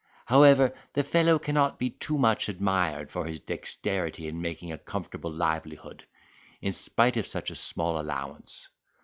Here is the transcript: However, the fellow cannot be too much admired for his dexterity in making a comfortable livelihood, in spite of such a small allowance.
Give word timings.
However, 0.25 0.73
the 0.93 1.03
fellow 1.03 1.37
cannot 1.37 1.77
be 1.77 1.91
too 1.91 2.17
much 2.17 2.49
admired 2.49 3.11
for 3.11 3.27
his 3.27 3.39
dexterity 3.39 4.27
in 4.27 4.41
making 4.41 4.71
a 4.71 4.79
comfortable 4.79 5.31
livelihood, 5.31 6.05
in 6.59 6.71
spite 6.71 7.17
of 7.17 7.27
such 7.27 7.51
a 7.51 7.55
small 7.55 7.99
allowance. 8.01 8.67